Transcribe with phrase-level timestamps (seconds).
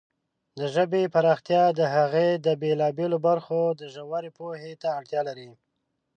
[0.59, 5.49] د ژبې پراختیا د هغې د بېلابېلو برخو د ژورې پوهې ته اړتیا لري.